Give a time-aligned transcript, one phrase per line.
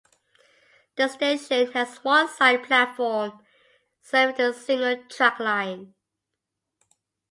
[0.95, 3.39] The station has one side platform
[4.01, 5.93] serving the single track line.